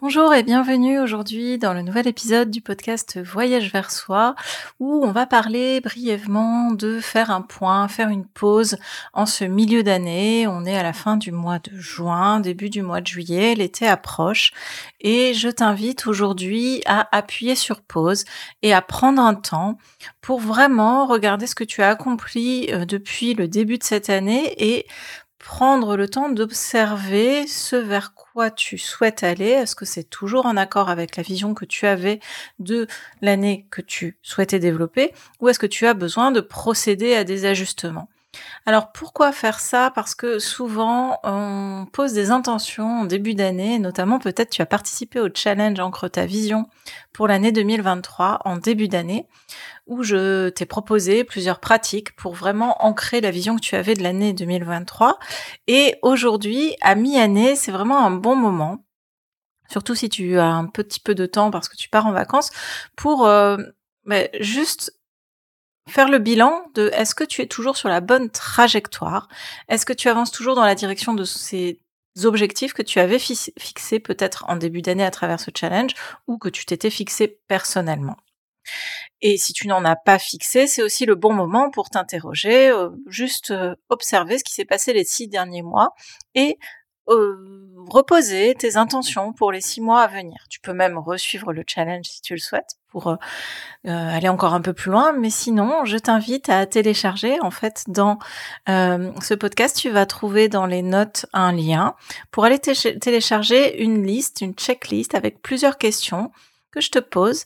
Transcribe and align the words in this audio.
Bonjour 0.00 0.34
et 0.34 0.42
bienvenue 0.42 0.98
aujourd'hui 0.98 1.56
dans 1.56 1.72
le 1.72 1.80
nouvel 1.80 2.08
épisode 2.08 2.50
du 2.50 2.60
podcast 2.60 3.22
Voyage 3.22 3.70
vers 3.72 3.92
soi 3.92 4.34
où 4.80 5.00
on 5.04 5.12
va 5.12 5.24
parler 5.24 5.80
brièvement 5.80 6.72
de 6.72 6.98
faire 6.98 7.30
un 7.30 7.40
point, 7.40 7.86
faire 7.86 8.08
une 8.08 8.26
pause 8.26 8.76
en 9.12 9.24
ce 9.24 9.44
milieu 9.44 9.84
d'année. 9.84 10.48
On 10.48 10.64
est 10.64 10.76
à 10.76 10.82
la 10.82 10.92
fin 10.92 11.16
du 11.16 11.30
mois 11.30 11.60
de 11.60 11.78
juin, 11.78 12.40
début 12.40 12.70
du 12.70 12.82
mois 12.82 13.00
de 13.00 13.06
juillet, 13.06 13.54
l'été 13.54 13.86
approche 13.86 14.52
et 15.00 15.32
je 15.32 15.48
t'invite 15.48 16.08
aujourd'hui 16.08 16.82
à 16.86 17.08
appuyer 17.16 17.54
sur 17.54 17.80
pause 17.80 18.24
et 18.62 18.74
à 18.74 18.82
prendre 18.82 19.22
un 19.22 19.34
temps 19.34 19.78
pour 20.20 20.40
vraiment 20.40 21.06
regarder 21.06 21.46
ce 21.46 21.54
que 21.54 21.64
tu 21.64 21.82
as 21.82 21.90
accompli 21.90 22.68
euh, 22.72 22.84
depuis 22.84 23.34
le 23.34 23.46
début 23.46 23.78
de 23.78 23.84
cette 23.84 24.10
année 24.10 24.54
et 24.58 24.86
prendre 25.44 25.96
le 25.96 26.08
temps 26.08 26.30
d'observer 26.30 27.46
ce 27.46 27.76
vers 27.76 28.14
quoi 28.14 28.50
tu 28.50 28.78
souhaites 28.78 29.22
aller. 29.22 29.50
Est-ce 29.50 29.76
que 29.76 29.84
c'est 29.84 30.08
toujours 30.08 30.46
en 30.46 30.56
accord 30.56 30.88
avec 30.88 31.16
la 31.16 31.22
vision 31.22 31.52
que 31.52 31.66
tu 31.66 31.86
avais 31.86 32.18
de 32.58 32.86
l'année 33.20 33.66
que 33.70 33.82
tu 33.82 34.18
souhaitais 34.22 34.58
développer? 34.58 35.12
Ou 35.40 35.48
est-ce 35.48 35.58
que 35.58 35.66
tu 35.66 35.86
as 35.86 35.94
besoin 35.94 36.32
de 36.32 36.40
procéder 36.40 37.14
à 37.14 37.24
des 37.24 37.44
ajustements? 37.44 38.08
Alors 38.66 38.92
pourquoi 38.92 39.32
faire 39.32 39.60
ça? 39.60 39.90
Parce 39.94 40.14
que 40.14 40.38
souvent 40.38 41.18
on 41.22 41.86
pose 41.92 42.12
des 42.12 42.30
intentions 42.30 43.00
en 43.00 43.04
début 43.04 43.34
d'année, 43.34 43.78
notamment 43.78 44.18
peut-être 44.18 44.50
tu 44.50 44.62
as 44.62 44.66
participé 44.66 45.20
au 45.20 45.28
challenge 45.34 45.78
Ancre 45.80 46.08
ta 46.10 46.26
vision 46.26 46.66
pour 47.12 47.28
l'année 47.28 47.52
2023 47.52 48.40
en 48.44 48.56
début 48.56 48.88
d'année, 48.88 49.26
où 49.86 50.02
je 50.02 50.48
t'ai 50.48 50.66
proposé 50.66 51.24
plusieurs 51.24 51.60
pratiques 51.60 52.14
pour 52.16 52.34
vraiment 52.34 52.84
ancrer 52.84 53.20
la 53.20 53.30
vision 53.30 53.56
que 53.56 53.62
tu 53.62 53.76
avais 53.76 53.94
de 53.94 54.02
l'année 54.02 54.32
2023. 54.32 55.18
Et 55.66 55.96
aujourd'hui, 56.02 56.74
à 56.80 56.94
mi-année, 56.94 57.56
c'est 57.56 57.72
vraiment 57.72 58.04
un 58.04 58.10
bon 58.10 58.36
moment 58.36 58.84
surtout 59.70 59.94
si 59.94 60.08
tu 60.08 60.38
as 60.38 60.46
un 60.46 60.66
petit 60.66 61.00
peu 61.00 61.14
de 61.14 61.26
temps 61.26 61.50
parce 61.50 61.68
que 61.68 61.76
tu 61.76 61.88
pars 61.88 62.06
en 62.06 62.12
vacances, 62.12 62.50
pour 62.96 63.26
euh, 63.26 63.56
bah, 64.04 64.24
juste 64.40 64.98
faire 65.88 66.08
le 66.08 66.18
bilan 66.18 66.64
de 66.74 66.90
est-ce 66.94 67.14
que 67.14 67.24
tu 67.24 67.42
es 67.42 67.46
toujours 67.46 67.76
sur 67.76 67.88
la 67.88 68.00
bonne 68.00 68.30
trajectoire? 68.30 69.28
Est-ce 69.68 69.86
que 69.86 69.92
tu 69.92 70.08
avances 70.08 70.30
toujours 70.30 70.54
dans 70.54 70.64
la 70.64 70.74
direction 70.74 71.14
de 71.14 71.24
ces 71.24 71.80
objectifs 72.22 72.72
que 72.72 72.82
tu 72.82 73.00
avais 73.00 73.18
fixés 73.18 74.00
peut-être 74.00 74.44
en 74.48 74.56
début 74.56 74.82
d'année 74.82 75.04
à 75.04 75.10
travers 75.10 75.40
ce 75.40 75.50
challenge 75.54 75.92
ou 76.26 76.38
que 76.38 76.48
tu 76.48 76.64
t'étais 76.64 76.90
fixé 76.90 77.40
personnellement? 77.48 78.16
Et 79.20 79.36
si 79.36 79.52
tu 79.52 79.68
n'en 79.68 79.84
as 79.84 79.96
pas 79.96 80.18
fixé, 80.18 80.66
c'est 80.66 80.82
aussi 80.82 81.06
le 81.06 81.14
bon 81.14 81.32
moment 81.32 81.70
pour 81.70 81.90
t'interroger, 81.90 82.70
euh, 82.70 82.90
juste 83.06 83.50
euh, 83.50 83.74
observer 83.88 84.38
ce 84.38 84.44
qui 84.44 84.54
s'est 84.54 84.64
passé 84.64 84.92
les 84.92 85.04
six 85.04 85.28
derniers 85.28 85.62
mois 85.62 85.90
et 86.34 86.58
euh, 87.08 87.68
reposer 87.88 88.54
tes 88.54 88.76
intentions 88.76 89.32
pour 89.32 89.52
les 89.52 89.60
six 89.60 89.80
mois 89.80 90.02
à 90.02 90.06
venir. 90.06 90.36
Tu 90.48 90.60
peux 90.60 90.72
même 90.72 90.98
resuivre 90.98 91.52
le 91.52 91.64
challenge 91.66 92.06
si 92.06 92.22
tu 92.22 92.34
le 92.34 92.40
souhaites 92.40 92.76
pour 92.88 93.08
euh, 93.08 93.16
euh, 93.86 94.16
aller 94.16 94.28
encore 94.28 94.54
un 94.54 94.60
peu 94.60 94.72
plus 94.72 94.90
loin. 94.90 95.12
Mais 95.12 95.30
sinon, 95.30 95.84
je 95.84 95.98
t'invite 95.98 96.48
à 96.48 96.64
télécharger. 96.66 97.40
En 97.40 97.50
fait, 97.50 97.84
dans 97.88 98.18
ce 98.66 99.34
podcast, 99.34 99.76
tu 99.76 99.90
vas 99.90 100.06
trouver 100.06 100.48
dans 100.48 100.66
les 100.66 100.82
notes 100.82 101.26
un 101.32 101.52
lien 101.52 101.94
pour 102.30 102.44
aller 102.44 102.58
télécharger 102.58 103.82
une 103.82 104.06
liste, 104.06 104.40
une 104.40 104.54
checklist 104.54 105.14
avec 105.14 105.42
plusieurs 105.42 105.78
questions 105.78 106.30
que 106.70 106.80
je 106.80 106.90
te 106.90 106.98
pose 106.98 107.44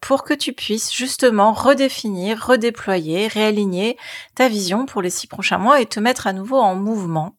pour 0.00 0.24
que 0.24 0.34
tu 0.34 0.52
puisses 0.52 0.92
justement 0.92 1.52
redéfinir, 1.52 2.44
redéployer, 2.44 3.28
réaligner 3.28 3.96
ta 4.34 4.48
vision 4.48 4.86
pour 4.86 5.02
les 5.02 5.10
six 5.10 5.26
prochains 5.26 5.58
mois 5.58 5.80
et 5.80 5.86
te 5.86 6.00
mettre 6.00 6.26
à 6.26 6.32
nouveau 6.32 6.58
en 6.58 6.74
mouvement 6.74 7.36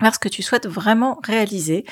vers 0.00 0.14
ce 0.14 0.18
que 0.18 0.28
tu 0.28 0.42
souhaites 0.42 0.66
vraiment 0.66 1.20
réaliser 1.24 1.84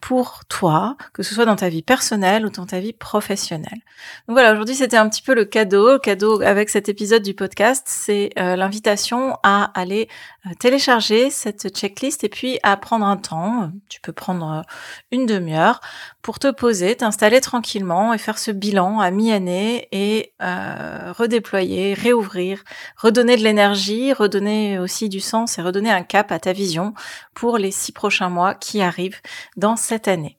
pour 0.00 0.40
toi, 0.48 0.96
que 1.12 1.22
ce 1.22 1.34
soit 1.34 1.44
dans 1.44 1.56
ta 1.56 1.68
vie 1.68 1.82
personnelle 1.82 2.46
ou 2.46 2.50
dans 2.50 2.66
ta 2.66 2.80
vie 2.80 2.92
professionnelle. 2.92 3.80
Donc 4.28 4.36
voilà, 4.36 4.52
aujourd'hui 4.52 4.74
c'était 4.74 4.96
un 4.96 5.08
petit 5.08 5.22
peu 5.22 5.34
le 5.34 5.44
cadeau. 5.44 5.92
Le 5.92 5.98
cadeau 5.98 6.40
avec 6.42 6.68
cet 6.70 6.88
épisode 6.88 7.22
du 7.22 7.34
podcast, 7.34 7.84
c'est 7.86 8.30
euh, 8.38 8.56
l'invitation 8.56 9.38
à 9.42 9.70
aller 9.78 10.08
euh, 10.46 10.50
télécharger 10.58 11.30
cette 11.30 11.74
checklist 11.74 12.24
et 12.24 12.28
puis 12.28 12.58
à 12.62 12.76
prendre 12.76 13.06
un 13.06 13.16
temps. 13.16 13.70
Tu 13.88 14.00
peux 14.00 14.12
prendre 14.12 14.50
euh, 14.50 14.62
une 15.10 15.26
demi-heure 15.26 15.80
pour 16.26 16.40
te 16.40 16.50
poser, 16.50 16.96
t'installer 16.96 17.40
tranquillement 17.40 18.12
et 18.12 18.18
faire 18.18 18.36
ce 18.36 18.50
bilan 18.50 18.98
à 18.98 19.12
mi-année 19.12 19.86
et 19.92 20.32
redéployer, 20.40 21.94
réouvrir, 21.94 22.64
redonner 22.96 23.36
de 23.36 23.44
l'énergie, 23.44 24.12
redonner 24.12 24.80
aussi 24.80 25.08
du 25.08 25.20
sens 25.20 25.56
et 25.56 25.62
redonner 25.62 25.92
un 25.92 26.02
cap 26.02 26.32
à 26.32 26.40
ta 26.40 26.52
vision 26.52 26.94
pour 27.32 27.58
les 27.58 27.70
six 27.70 27.92
prochains 27.92 28.28
mois 28.28 28.56
qui 28.56 28.82
arrivent 28.82 29.20
dans 29.56 29.76
cette 29.76 30.08
année. 30.08 30.36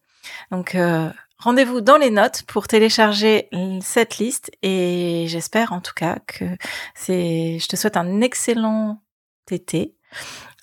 Donc 0.51 0.75
euh, 0.75 1.09
rendez-vous 1.37 1.79
dans 1.79 1.95
les 1.95 2.09
notes 2.09 2.43
pour 2.47 2.67
télécharger 2.67 3.47
cette 3.81 4.17
liste 4.17 4.51
et 4.63 5.23
j'espère 5.29 5.71
en 5.71 5.79
tout 5.79 5.93
cas 5.95 6.17
que 6.27 6.43
c'est. 6.95 7.59
Je 7.59 7.67
te 7.69 7.77
souhaite 7.77 7.95
un 7.95 8.19
excellent 8.19 9.01
été. 9.49 9.96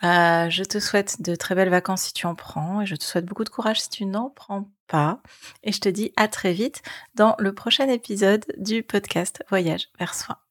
Euh, 0.03 0.50
je 0.50 0.65
te 0.65 0.78
souhaite 0.78 1.22
de 1.22 1.34
très 1.34 1.55
belles 1.55 1.71
vacances 1.71 2.03
si 2.03 2.12
tu 2.12 2.27
en 2.27 2.34
prends 2.34 2.82
et 2.82 2.87
je 2.87 2.97
te 2.97 3.05
souhaite 3.05 3.25
beaucoup 3.25 3.44
de 3.44 3.49
courage 3.49 3.81
si 3.81 3.88
tu 3.88 4.05
n'en 4.05 4.31
prends 4.31 4.69
pas. 4.87 5.21
Et 5.62 5.72
je 5.72 5.81
te 5.81 5.88
dis 5.88 6.12
à 6.16 6.28
très 6.28 6.53
vite 6.53 6.82
dans 7.15 7.37
le 7.38 7.54
prochain 7.54 7.88
épisode 7.88 8.44
du 8.59 8.83
podcast 8.83 9.43
Voyage 9.49 9.88
vers 9.99 10.15
soi. 10.15 10.44